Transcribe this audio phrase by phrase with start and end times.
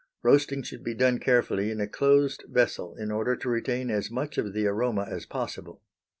[0.23, 4.39] Roasting should be done carefully in a closed vessel in order to retain as much
[4.39, 5.83] of the aroma as possible.